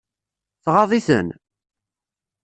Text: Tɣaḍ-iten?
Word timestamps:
Tɣaḍ-iten? 0.63 1.29